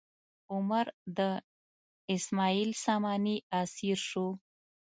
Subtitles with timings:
[0.53, 0.85] عمر
[1.17, 1.19] د
[2.15, 4.27] اسماعیل ساماني اسیر شو.